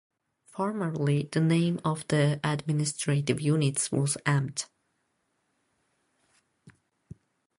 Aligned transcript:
Formerly 0.47 1.29
the 1.31 1.39
name 1.39 1.79
of 1.85 2.07
the 2.07 2.39
administrative 2.43 3.39
units 3.39 3.91
was 3.91 4.17
"Amt". 4.25 4.65